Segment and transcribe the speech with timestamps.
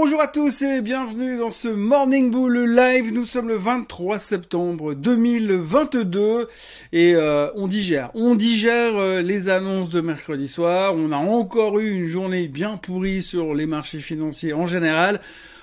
[0.00, 3.12] Bonjour à tous et bienvenue dans ce Morning Bull Live.
[3.12, 6.46] Nous sommes le 23 septembre 2022
[6.92, 8.12] et euh, on digère.
[8.14, 10.94] On digère euh, les annonces de mercredi soir.
[10.94, 15.18] On a encore eu une journée bien pourrie sur les marchés financiers en général.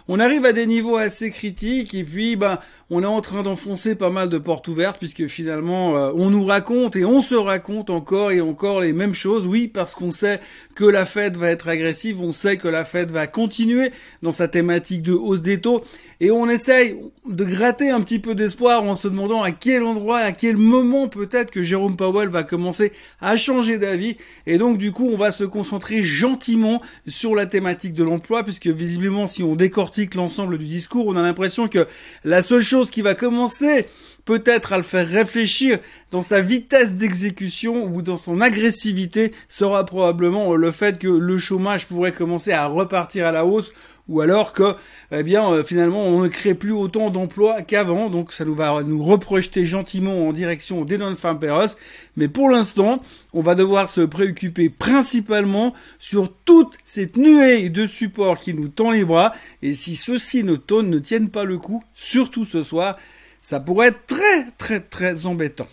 [0.09, 2.59] On arrive à des niveaux assez critiques et puis ben
[2.91, 6.45] on est en train d'enfoncer pas mal de portes ouvertes puisque finalement euh, on nous
[6.45, 9.47] raconte et on se raconte encore et encore les mêmes choses.
[9.47, 10.39] Oui, parce qu'on sait
[10.75, 14.47] que la Fed va être agressive, on sait que la Fed va continuer dans sa
[14.47, 15.83] thématique de hausse des taux
[16.19, 16.95] et on essaye
[17.27, 21.07] de gratter un petit peu d'espoir en se demandant à quel endroit, à quel moment
[21.07, 24.15] peut-être que Jérôme Powell va commencer à changer d'avis
[24.45, 28.67] et donc du coup on va se concentrer gentiment sur la thématique de l'emploi puisque
[28.67, 31.87] visiblement si on décortique l'ensemble du discours, on a l'impression que
[32.23, 33.87] la seule chose qui va commencer
[34.25, 35.79] peut-être à le faire réfléchir
[36.11, 41.87] dans sa vitesse d'exécution ou dans son agressivité sera probablement le fait que le chômage
[41.87, 43.71] pourrait commencer à repartir à la hausse
[44.07, 44.75] ou alors que
[45.11, 48.09] eh bien euh, finalement on ne crée plus autant d'emplois qu'avant.
[48.09, 51.39] Donc ça nous va nous reprojeter gentiment en direction des non-farm
[52.15, 53.01] mais pour l'instant
[53.33, 58.91] on va devoir se préoccuper principalement sur toute cette nuée de support qui nous tend
[58.91, 59.33] les bras.
[59.61, 62.97] Et si ceux-ci ne, ne tiennent pas le coup surtout ce soir
[63.41, 65.67] ça pourrait être très très très embêtant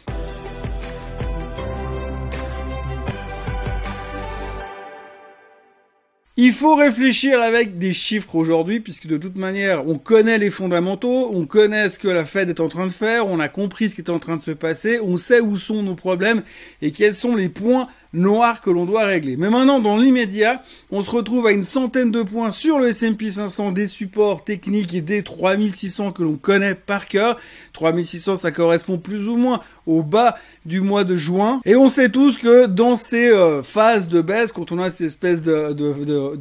[6.39, 11.31] Il faut réfléchir avec des chiffres aujourd'hui, puisque de toute manière, on connaît les fondamentaux,
[11.31, 13.95] on connaît ce que la Fed est en train de faire, on a compris ce
[13.97, 16.43] qui est en train de se passer, on sait où sont nos problèmes
[16.81, 19.37] et quels sont les points noirs que l'on doit régler.
[19.37, 23.31] Mais maintenant, dans l'immédiat, on se retrouve à une centaine de points sur le S&P
[23.31, 27.39] 500 des supports techniques et des 3600 que l'on connaît par cœur.
[27.73, 30.35] 3600, ça correspond plus ou moins au bas
[30.67, 31.61] du mois de juin.
[31.65, 35.07] Et on sait tous que dans ces euh, phases de baisse, quand on a cette
[35.07, 35.73] espèce de,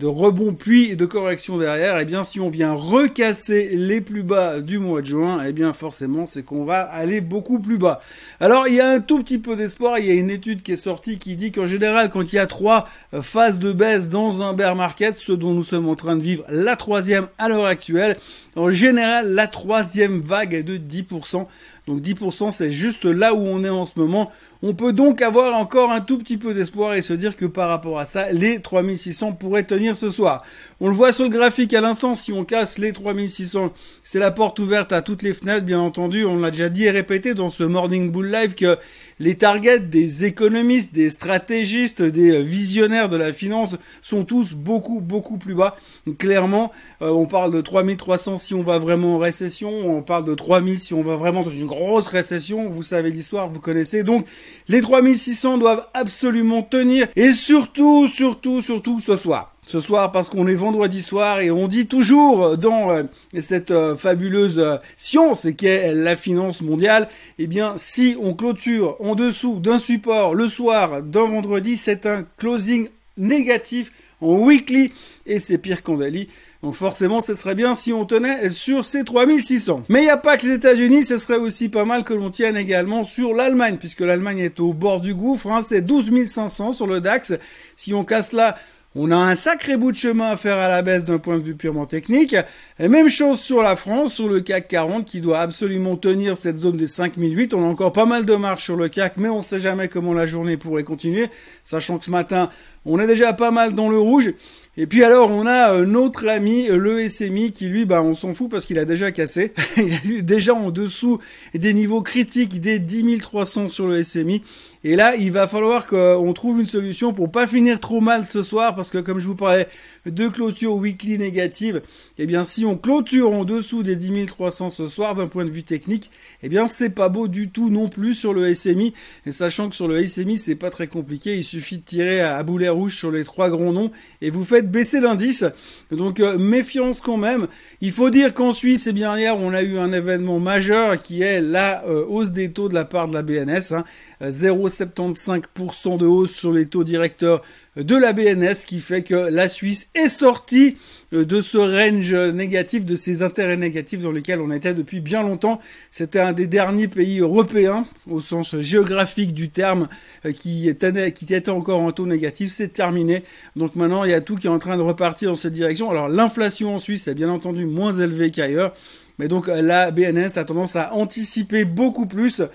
[0.07, 4.79] rebond puis de correction derrière, eh bien si on vient recasser les plus bas du
[4.79, 8.01] mois de juin, eh bien forcément c'est qu'on va aller beaucoup plus bas.
[8.39, 10.73] Alors il y a un tout petit peu d'espoir, il y a une étude qui
[10.73, 12.87] est sortie qui dit qu'en général quand il y a trois
[13.21, 16.43] phases de baisse dans un bear market, ce dont nous sommes en train de vivre
[16.49, 18.17] la troisième à l'heure actuelle,
[18.55, 21.47] en général la troisième vague est de 10%.
[21.87, 24.31] Donc 10% c'est juste là où on est en ce moment.
[24.63, 27.67] On peut donc avoir encore un tout petit peu d'espoir et se dire que par
[27.67, 30.43] rapport à ça, les 3600 pourraient tenir ce soir.
[30.79, 34.29] On le voit sur le graphique à l'instant, si on casse les 3600, c'est la
[34.29, 36.25] porte ouverte à toutes les fenêtres, bien entendu.
[36.25, 38.77] On l'a déjà dit et répété dans ce Morning Bull Live que
[39.19, 45.37] les targets des économistes, des stratégistes, des visionnaires de la finance sont tous beaucoup, beaucoup
[45.37, 45.75] plus bas.
[46.19, 46.71] Clairement,
[47.01, 50.79] euh, on parle de 3300 si on va vraiment en récession, on parle de 3000
[50.79, 52.67] si on va vraiment dans une grosse récession.
[52.67, 54.03] Vous savez l'histoire, vous connaissez.
[54.03, 54.25] Donc,
[54.67, 60.47] les 3600 doivent absolument tenir et surtout, surtout, surtout ce soir ce soir parce qu'on
[60.47, 63.03] est vendredi soir et on dit toujours dans euh,
[63.39, 67.07] cette euh, fabuleuse euh, science qu'est la finance mondiale,
[67.39, 72.25] eh bien si on clôture en dessous d'un support le soir d'un vendredi, c'est un
[72.37, 74.91] closing négatif en weekly
[75.25, 76.27] et c'est pire qu'en daily.
[76.63, 79.83] Donc forcément, ce serait bien si on tenait sur ces 3600.
[79.89, 82.29] Mais il n'y a pas que les États-Unis, ce serait aussi pas mal que l'on
[82.29, 85.47] tienne également sur l'Allemagne, puisque l'Allemagne est au bord du gouffre.
[85.47, 87.33] Hein, c'est 12 500 sur le DAX.
[87.75, 88.55] Si on casse là,
[88.93, 91.43] on a un sacré bout de chemin à faire à la baisse d'un point de
[91.43, 92.35] vue purement technique.
[92.77, 96.57] Et même chose sur la France, sur le CAC 40 qui doit absolument tenir cette
[96.57, 97.53] zone des 5008.
[97.53, 100.13] On a encore pas mal de marche sur le CAC, mais on sait jamais comment
[100.13, 101.27] la journée pourrait continuer,
[101.63, 102.49] sachant que ce matin,
[102.85, 104.33] on est déjà pas mal dans le rouge.
[104.77, 108.15] Et puis alors, on a euh, notre ami, euh, le SMI, qui lui, bah, on
[108.15, 109.53] s'en fout parce qu'il a déjà cassé.
[110.05, 111.19] il est déjà en dessous
[111.53, 114.43] des niveaux critiques des 10 300 sur le SMI.
[114.85, 118.41] Et là, il va falloir qu'on trouve une solution pour pas finir trop mal ce
[118.43, 119.67] soir, parce que comme je vous parlais
[120.05, 121.81] de clôture weekly négative,
[122.17, 125.49] eh bien, si on clôture en dessous des 10 300 ce soir, d'un point de
[125.49, 126.09] vue technique,
[126.41, 128.93] eh bien, c'est pas beau du tout non plus sur le SMI.
[129.25, 132.41] Et sachant que sur le SMI, c'est pas très compliqué, il suffit de tirer à
[132.43, 133.91] boulet rouge sur les trois grands noms
[134.21, 135.45] et vous faites baisser l'indice.
[135.91, 137.47] Donc euh, méfiance quand même.
[137.81, 141.21] Il faut dire qu'en Suisse, eh bien hier, on a eu un événement majeur qui
[141.21, 143.73] est la euh, hausse des taux de la part de la BNS.
[143.73, 143.83] Hein.
[144.21, 147.41] 0,75% de hausse sur les taux directeurs
[147.77, 150.75] de la BNS, qui fait que la Suisse est sortie
[151.13, 155.23] euh, de ce range négatif, de ces intérêts négatifs dans lesquels on était depuis bien
[155.23, 155.59] longtemps.
[155.89, 159.87] C'était un des derniers pays européens, au sens géographique du terme,
[160.25, 162.51] euh, qui était, qui était encore en taux négatif.
[162.51, 163.23] C'est terminé.
[163.55, 165.89] Donc maintenant, il y a tout qui est en train de repartir dans cette direction.
[165.89, 168.73] Alors l'inflation en Suisse est bien entendu moins élevée qu'ailleurs.
[169.17, 172.47] Mais donc la BNS a tendance à anticiper beaucoup plus euh,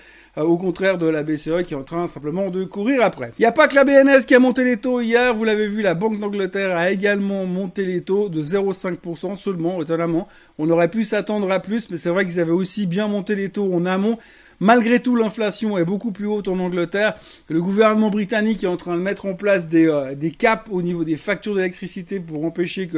[0.43, 3.33] au contraire de la BCE qui est en train simplement de courir après.
[3.37, 5.67] Il n'y a pas que la BNS qui a monté les taux hier, vous l'avez
[5.67, 10.27] vu, la Banque d'Angleterre a également monté les taux de 0,5% seulement, étonnamment.
[10.57, 13.49] On aurait pu s'attendre à plus, mais c'est vrai qu'ils avaient aussi bien monté les
[13.49, 14.17] taux en amont.
[14.59, 17.13] Malgré tout, l'inflation est beaucoup plus haute en Angleterre.
[17.47, 21.03] Le gouvernement britannique est en train de mettre en place des, euh, caps au niveau
[21.03, 22.97] des factures d'électricité pour empêcher que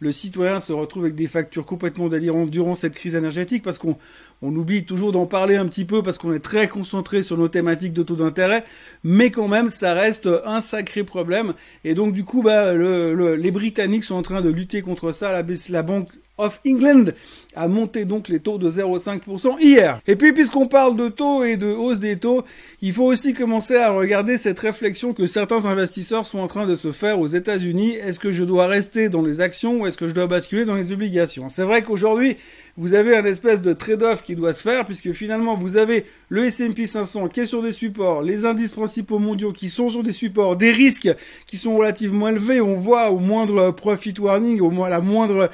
[0.00, 3.96] le, citoyen se retrouve avec des factures complètement délirantes durant cette crise énergétique parce qu'on
[4.42, 7.48] on oublie toujours d'en parler un petit peu parce qu'on est très concentré sur nos
[7.48, 8.64] thématiques de taux d'intérêt,
[9.04, 11.54] mais quand même ça reste un sacré problème.
[11.84, 15.30] Et donc du coup, bah, le, les Britanniques sont en train de lutter contre ça.
[15.32, 16.08] La, la banque
[16.38, 17.06] of England
[17.54, 20.00] a monté donc les taux de 0,5% hier.
[20.06, 22.44] Et puis puisqu'on parle de taux et de hausse des taux,
[22.82, 26.76] il faut aussi commencer à regarder cette réflexion que certains investisseurs sont en train de
[26.76, 27.94] se faire aux États-Unis.
[27.94, 30.74] Est-ce que je dois rester dans les actions ou est-ce que je dois basculer dans
[30.74, 31.48] les obligations?
[31.48, 32.36] C'est vrai qu'aujourd'hui,
[32.76, 36.44] vous avez un espèce de trade-off qui doit se faire puisque finalement vous avez le
[36.44, 40.12] S&P 500 qui est sur des supports, les indices principaux mondiaux qui sont sur des
[40.12, 41.08] supports, des risques
[41.46, 45.48] qui sont relativement élevés, on voit au moindre profit warning, au moins la moindre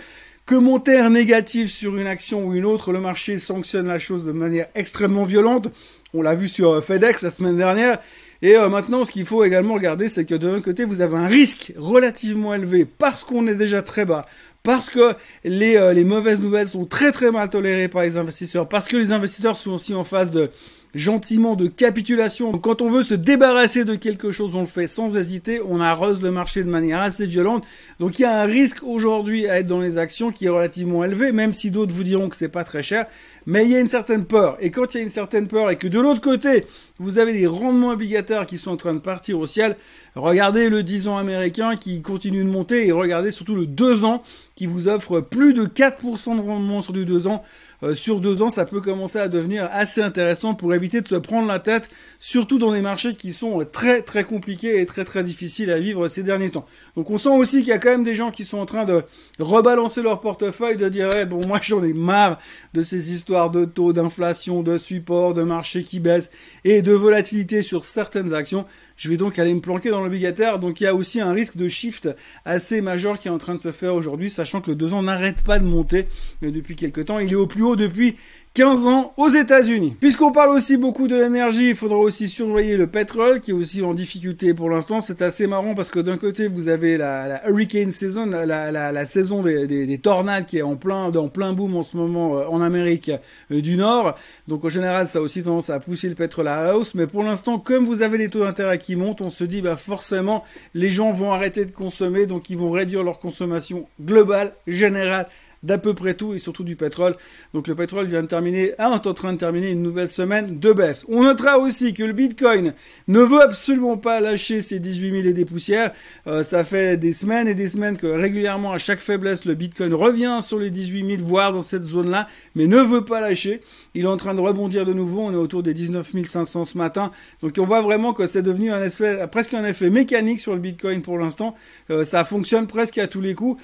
[0.46, 4.66] commentaire négatif sur une action ou une autre, le marché sanctionne la chose de manière
[4.74, 5.68] extrêmement violente.
[6.14, 7.98] On l'a vu sur euh, FedEx la semaine dernière.
[8.42, 11.16] Et euh, maintenant, ce qu'il faut également regarder, c'est que de l'un côté, vous avez
[11.16, 14.26] un risque relativement élevé parce qu'on est déjà très bas,
[14.64, 18.68] parce que les, euh, les mauvaises nouvelles sont très très mal tolérées par les investisseurs,
[18.68, 20.50] parce que les investisseurs sont aussi en phase de
[20.94, 22.52] gentiment de capitulation.
[22.52, 26.20] quand on veut se débarrasser de quelque chose, on le fait sans hésiter, on arrose
[26.20, 27.64] le marché de manière assez violente.
[27.98, 31.04] Donc il y a un risque aujourd'hui à être dans les actions qui est relativement
[31.04, 33.06] élevé, même si d'autres vous diront que c'est pas très cher.
[33.46, 34.56] Mais il y a une certaine peur.
[34.60, 36.66] Et quand il y a une certaine peur et que de l'autre côté,
[36.98, 39.76] vous avez des rendements obligataires qui sont en train de partir au ciel,
[40.14, 44.22] regardez le 10 ans américain qui continue de monter et regardez surtout le 2 ans
[44.54, 47.42] qui vous offre plus de 4% de rendement sur du 2 ans.
[47.82, 51.16] Euh, sur deux ans, ça peut commencer à devenir assez intéressant pour éviter de se
[51.16, 51.90] prendre la tête,
[52.20, 56.06] surtout dans des marchés qui sont très très compliqués et très très difficiles à vivre
[56.08, 56.66] ces derniers temps.
[56.96, 58.84] Donc on sent aussi qu'il y a quand même des gens qui sont en train
[58.84, 59.02] de
[59.38, 62.38] rebalancer leur portefeuille, de dire eh, bon moi j'en ai marre
[62.72, 66.30] de ces histoires de taux, d'inflation, de support, de marché qui baisse
[66.64, 68.64] et de volatilité sur certaines actions.
[68.96, 70.60] Je vais donc aller me planquer dans l'obligataire.
[70.60, 72.08] Donc il y a aussi un risque de shift
[72.44, 75.02] assez majeur qui est en train de se faire aujourd'hui, sachant que le 2 ans
[75.02, 76.06] n'arrête pas de monter
[76.40, 77.18] depuis quelques temps.
[77.18, 78.16] Il est au plus haut depuis
[78.54, 79.96] 15 ans aux États-Unis.
[79.98, 83.80] Puisqu'on parle aussi beaucoup de l'énergie, il faudra aussi surveiller le pétrole qui est aussi
[83.80, 85.00] en difficulté pour l'instant.
[85.00, 89.66] C'est assez marrant parce que d'un côté vous avez la, hurricane season, la, saison des,
[89.66, 92.60] des, des, tornades qui est en plein dans plein boom en ce moment euh, en
[92.60, 93.10] Amérique
[93.50, 94.16] euh, du Nord.
[94.48, 96.94] Donc en général ça a aussi tendance à pousser le pétrole à hausse.
[96.94, 99.76] Mais pour l'instant comme vous avez les taux d'intérêt qui montent, on se dit bah
[99.76, 100.44] forcément
[100.74, 105.26] les gens vont arrêter de consommer, donc ils vont réduire leur consommation globale, générale
[105.62, 107.16] d'à peu près tout et surtout du pétrole.
[107.54, 110.72] Donc le pétrole vient de terminer, est en train de terminer une nouvelle semaine de
[110.72, 111.04] baisse.
[111.08, 112.74] On notera aussi que le Bitcoin
[113.08, 115.92] ne veut absolument pas lâcher ses 18 000 et des poussières.
[116.26, 119.94] Euh, ça fait des semaines et des semaines que régulièrement à chaque faiblesse le Bitcoin
[119.94, 123.62] revient sur les 18 000 voire dans cette zone-là, mais ne veut pas lâcher.
[123.94, 125.20] Il est en train de rebondir de nouveau.
[125.22, 127.10] On est autour des 19 500 ce matin.
[127.42, 128.82] Donc on voit vraiment que c'est devenu un
[129.30, 131.54] presque un effet mécanique sur le Bitcoin pour l'instant.
[131.90, 133.62] Euh, ça fonctionne presque à tous les coups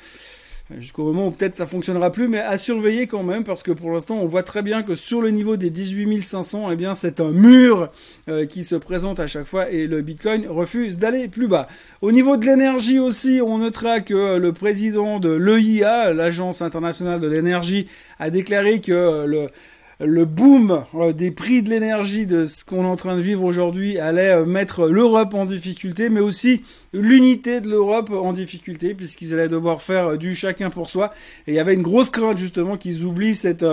[0.76, 3.90] jusqu'au moment où peut-être ça fonctionnera plus, mais à surveiller quand même, parce que pour
[3.90, 7.20] l'instant, on voit très bien que sur le niveau des 18 500, eh bien, c'est
[7.20, 7.90] un mur
[8.28, 11.68] euh, qui se présente à chaque fois et le Bitcoin refuse d'aller plus bas.
[12.02, 17.28] Au niveau de l'énergie aussi, on notera que le président de l'EIA, l'Agence internationale de
[17.28, 17.86] l'énergie,
[18.18, 19.48] a déclaré que le
[20.00, 23.42] le boom euh, des prix de l'énergie de ce qu'on est en train de vivre
[23.42, 26.62] aujourd'hui allait euh, mettre l'Europe en difficulté, mais aussi
[26.92, 31.12] l'unité de l'Europe en difficulté, puisqu'ils allaient devoir faire euh, du chacun pour soi.
[31.48, 33.64] Et il y avait une grosse crainte justement qu'ils oublient cette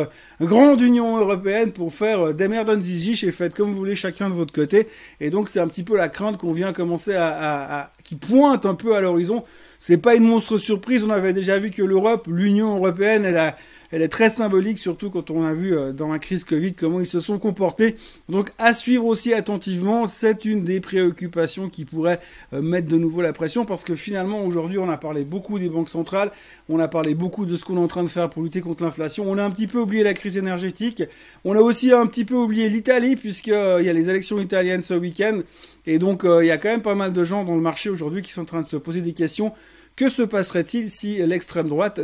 [0.42, 4.34] grande Union européenne pour faire des merdes zizi et faites comme vous voulez chacun de
[4.34, 4.88] votre côté.
[5.20, 8.16] Et donc c'est un petit peu la crainte qu'on vient commencer à, à, à qui
[8.16, 9.44] pointe un peu à l'horizon.
[9.80, 11.04] C'est pas une monstre surprise.
[11.04, 13.56] On avait déjà vu que l'Europe, l'Union européenne, elle a
[13.92, 17.00] elle est très symbolique, surtout quand on a vu euh, dans la crise Covid comment
[17.00, 17.96] ils se sont comportés.
[18.30, 22.20] Donc à suivre aussi attentivement, c'est une des préoccupations qui pourrait
[22.54, 25.70] euh, mettre de nouveau la pression parce que finalement aujourd'hui on a parlé beaucoup des
[25.70, 26.32] banques centrales,
[26.68, 28.84] on a parlé beaucoup de ce qu'on est en train de faire pour lutter contre
[28.84, 31.04] l'inflation, on a un petit peu oublié la crise énergétique,
[31.44, 34.82] on a aussi un petit peu oublié l'Italie puisqu'il euh, y a les élections italiennes
[34.82, 35.40] ce week-end
[35.88, 38.22] et donc il y a quand même pas mal de gens dans le marché aujourd'hui
[38.22, 39.54] qui sont en train de se poser des questions
[39.96, 42.02] Que se passerait-il si l'extrême droite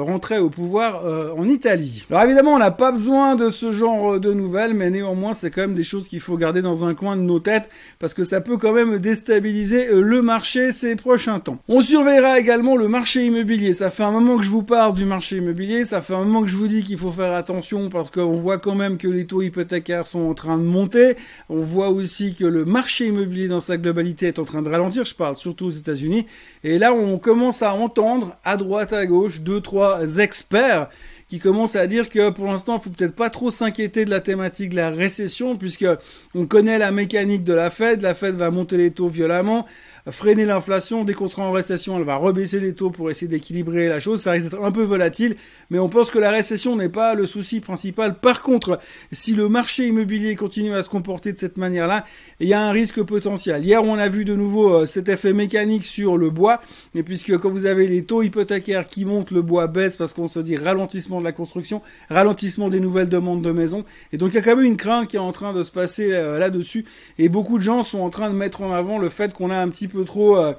[0.00, 2.06] rentrait au pouvoir euh, en Italie?
[2.08, 5.60] Alors évidemment, on n'a pas besoin de ce genre de nouvelles, mais néanmoins, c'est quand
[5.60, 8.40] même des choses qu'il faut garder dans un coin de nos têtes, parce que ça
[8.40, 11.58] peut quand même déstabiliser euh, le marché ces prochains temps.
[11.68, 13.74] On surveillera également le marché immobilier.
[13.74, 16.40] Ça fait un moment que je vous parle du marché immobilier, ça fait un moment
[16.40, 19.26] que je vous dis qu'il faut faire attention, parce qu'on voit quand même que les
[19.26, 21.14] taux hypothécaires sont en train de monter.
[21.50, 25.04] On voit aussi que le marché immobilier dans sa globalité est en train de ralentir.
[25.04, 26.24] Je parle surtout aux États-Unis.
[26.62, 30.88] Et là, on commence à entendre à droite, à gauche, deux, trois experts
[31.28, 34.70] qui commencent à dire que pour l'instant, faut peut-être pas trop s'inquiéter de la thématique
[34.70, 35.86] de la récession, puisque
[36.34, 38.02] on connaît la mécanique de la Fed.
[38.02, 39.66] La Fed va monter les taux violemment
[40.10, 41.04] freiner l'inflation.
[41.04, 44.20] Dès qu'on sera en récession, elle va rebaisser les taux pour essayer d'équilibrer la chose.
[44.20, 45.36] Ça risque d'être un peu volatile,
[45.70, 48.18] mais on pense que la récession n'est pas le souci principal.
[48.18, 48.78] Par contre,
[49.12, 52.04] si le marché immobilier continue à se comporter de cette manière-là,
[52.40, 53.64] il y a un risque potentiel.
[53.64, 56.60] Hier, on a vu de nouveau euh, cet effet mécanique sur le bois,
[56.94, 60.28] et puisque quand vous avez les taux hypothécaires qui montent, le bois baisse parce qu'on
[60.28, 61.80] se dit ralentissement de la construction,
[62.10, 65.08] ralentissement des nouvelles demandes de maisons, et donc il y a quand même une crainte
[65.08, 66.84] qui est en train de se passer euh, là-dessus,
[67.18, 69.58] et beaucoup de gens sont en train de mettre en avant le fait qu'on a
[69.58, 70.54] un petit peu trop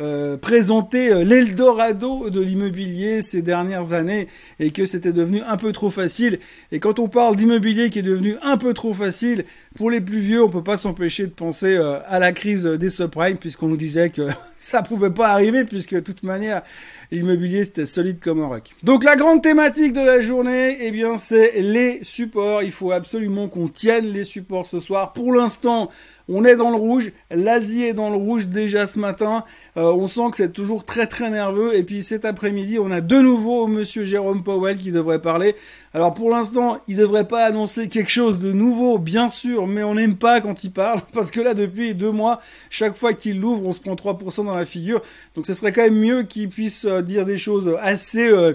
[0.00, 4.28] euh, présenter euh, l'Eldorado de l'immobilier ces dernières années
[4.58, 6.38] et que c'était devenu un peu trop facile.
[6.72, 9.44] Et quand on parle d'immobilier qui est devenu un peu trop facile,
[9.76, 12.88] pour les plus vieux, on peut pas s'empêcher de penser euh, à la crise des
[12.88, 14.22] subprimes puisqu'on nous disait que
[14.58, 16.62] ça pouvait pas arriver puisque de toute manière
[17.10, 18.70] l'immobilier c'était solide comme un roc.
[18.82, 22.62] Donc la grande thématique de la journée, eh bien c'est les supports.
[22.62, 25.12] Il faut absolument qu'on tienne les supports ce soir.
[25.12, 25.90] Pour l'instant,
[26.30, 27.12] on est dans le rouge.
[27.30, 29.44] L'Asie est dans le rouge déjà ce matin.
[29.76, 31.74] Euh, on sent que c'est toujours très très nerveux.
[31.74, 35.54] Et puis cet après-midi, on a de nouveau Monsieur Jérôme Powell qui devrait parler.
[35.92, 39.94] Alors pour l'instant, il devrait pas annoncer quelque chose de nouveau, bien sûr, mais on
[39.94, 43.66] n'aime pas quand il parle, parce que là, depuis deux mois, chaque fois qu'il l'ouvre,
[43.66, 45.02] on se prend 3% dans la figure.
[45.34, 48.28] Donc ce serait quand même mieux qu'il puisse euh, dire des choses assez...
[48.28, 48.54] Euh,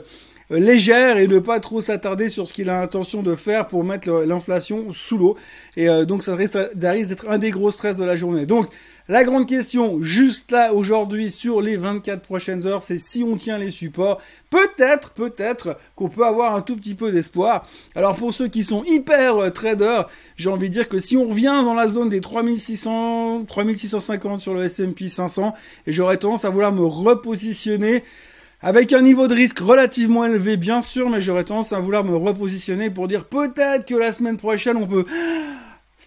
[0.49, 4.09] légère et ne pas trop s'attarder sur ce qu'il a l'intention de faire pour mettre
[4.25, 5.35] l'inflation sous l'eau.
[5.75, 8.45] Et euh, donc ça risque d'être un des gros stress de la journée.
[8.45, 8.67] Donc
[9.07, 13.57] la grande question, juste là aujourd'hui sur les 24 prochaines heures, c'est si on tient
[13.57, 14.19] les supports.
[14.49, 17.67] Peut-être, peut-être qu'on peut avoir un tout petit peu d'espoir.
[17.95, 21.27] Alors pour ceux qui sont hyper euh, traders, j'ai envie de dire que si on
[21.27, 25.53] revient dans la zone des 3600, 3650 sur le S&P 500,
[25.85, 28.03] et j'aurais tendance à vouloir me repositionner
[28.61, 32.15] avec un niveau de risque relativement élevé, bien sûr, mais j'aurais tendance à vouloir me
[32.15, 35.05] repositionner pour dire peut-être que la semaine prochaine, on peut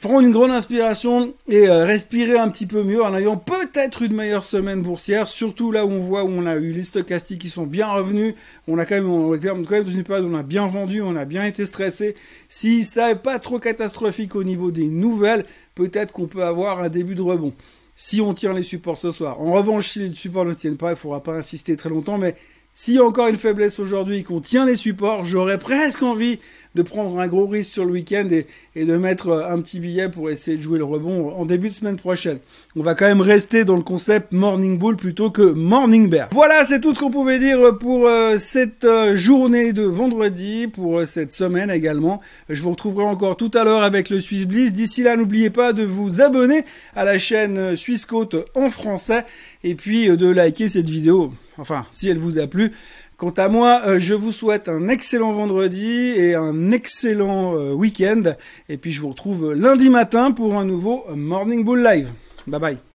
[0.00, 4.14] prendre une grande inspiration et euh, respirer un petit peu mieux en ayant peut-être une
[4.14, 7.50] meilleure semaine boursière, surtout là où on voit où on a eu les stochastiques qui
[7.50, 8.34] sont bien revenus,
[8.68, 10.68] on a quand même, on est quand même dans une période où on a bien
[10.68, 12.14] vendu, on a bien été stressé.
[12.48, 16.88] Si ça n'est pas trop catastrophique au niveau des nouvelles, peut-être qu'on peut avoir un
[16.88, 17.52] début de rebond
[18.00, 19.40] si on tient les supports ce soir.
[19.40, 22.36] En revanche, si les supports ne tiennent pas, il faudra pas insister très longtemps, mais
[22.72, 26.38] s'il y a encore une faiblesse aujourd'hui qu'on tient les supports, j'aurais presque envie
[26.74, 30.08] de prendre un gros risque sur le week-end et, de mettre euh, un petit billet
[30.08, 32.38] pour essayer de jouer le rebond en début de semaine prochaine.
[32.76, 36.28] On va quand même rester dans le concept Morning Bull plutôt que Morning Bear.
[36.32, 41.06] Voilà, c'est tout ce qu'on pouvait dire pour euh, cette euh, journée de vendredi, pour
[41.06, 42.20] cette semaine également.
[42.48, 44.72] Je vous retrouverai encore tout à l'heure avec le Swiss Bliss.
[44.72, 49.24] D'ici là, n'oubliez pas de vous abonner à la chaîne Suisse Côte en français
[49.64, 51.32] et puis de liker cette vidéo.
[51.58, 52.72] Enfin, si elle vous a plu.
[53.18, 58.22] Quant à moi, euh, je vous souhaite un excellent vendredi et un excellent euh, week-end.
[58.68, 62.12] Et puis je vous retrouve lundi matin pour un nouveau Morning Bull Live.
[62.46, 62.78] Bye bye.